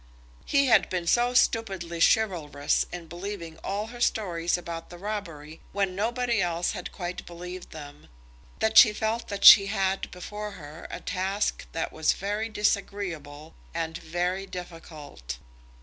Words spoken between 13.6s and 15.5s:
and very difficult.